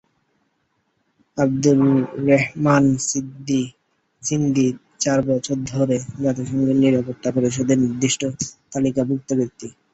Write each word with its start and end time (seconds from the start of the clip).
আবদুর 1.37 1.79
রেহমান 2.27 2.83
সিন্ধি 4.23 4.67
চার 5.01 5.19
বছর 5.29 5.57
ধরে 5.71 5.95
জাতিসংঘের 6.23 6.77
নিরাপত্তা 6.83 7.29
পরিষদের 7.35 7.77
নিষিদ্ধ 7.81 8.23
তালিকাভুক্ত 8.71 9.29
ব্যক্তি। 9.39 9.67